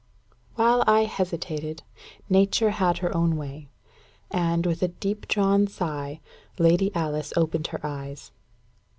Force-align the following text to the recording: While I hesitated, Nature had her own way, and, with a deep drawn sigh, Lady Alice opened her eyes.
While 0.55 0.83
I 0.87 1.01
hesitated, 1.01 1.83
Nature 2.27 2.71
had 2.71 2.97
her 3.05 3.15
own 3.15 3.37
way, 3.37 3.69
and, 4.31 4.65
with 4.65 4.81
a 4.81 4.87
deep 4.87 5.27
drawn 5.27 5.67
sigh, 5.67 6.21
Lady 6.57 6.89
Alice 6.95 7.31
opened 7.37 7.67
her 7.67 7.85
eyes. 7.85 8.31